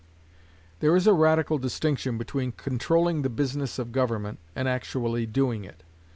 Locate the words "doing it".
5.27-5.83